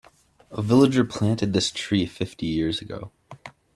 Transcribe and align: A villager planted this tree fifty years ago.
A 0.49 0.63
villager 0.63 1.05
planted 1.05 1.53
this 1.53 1.69
tree 1.69 2.07
fifty 2.07 2.47
years 2.47 2.81
ago. 2.81 3.11